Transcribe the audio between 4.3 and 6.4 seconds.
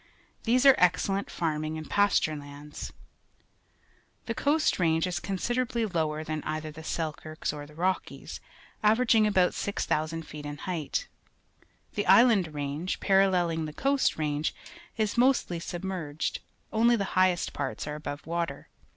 Coast Range is considerably lower